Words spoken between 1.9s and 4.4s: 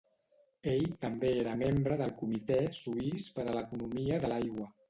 del Comitè Suís per a l'Economia de